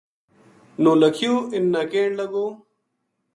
نولکھیو 0.83 1.33
انھ 1.55 1.69
نا 1.73 1.81
کہن 1.91 2.09
لگو 2.19 2.45